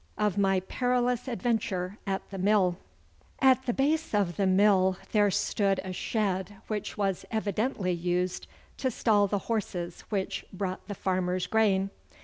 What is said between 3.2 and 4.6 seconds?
At the base of the